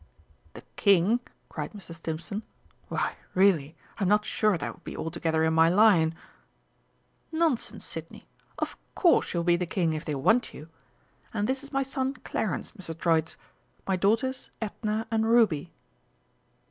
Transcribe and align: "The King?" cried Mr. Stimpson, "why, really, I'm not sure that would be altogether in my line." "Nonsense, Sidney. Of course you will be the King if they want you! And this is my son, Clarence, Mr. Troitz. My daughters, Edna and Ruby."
"The 0.55 0.63
King?" 0.77 1.19
cried 1.47 1.73
Mr. 1.73 1.93
Stimpson, 1.93 2.41
"why, 2.87 3.17
really, 3.35 3.75
I'm 3.99 4.07
not 4.07 4.25
sure 4.25 4.57
that 4.57 4.73
would 4.73 4.83
be 4.83 4.97
altogether 4.97 5.43
in 5.43 5.53
my 5.53 5.69
line." 5.69 6.15
"Nonsense, 7.31 7.85
Sidney. 7.85 8.25
Of 8.57 8.77
course 8.95 9.31
you 9.35 9.41
will 9.41 9.45
be 9.53 9.57
the 9.57 9.67
King 9.67 9.93
if 9.93 10.03
they 10.03 10.15
want 10.15 10.55
you! 10.55 10.69
And 11.35 11.47
this 11.47 11.63
is 11.63 11.71
my 11.71 11.83
son, 11.83 12.15
Clarence, 12.15 12.71
Mr. 12.71 12.97
Troitz. 12.97 13.37
My 13.85 13.95
daughters, 13.95 14.49
Edna 14.59 15.05
and 15.11 15.27
Ruby." 15.27 15.71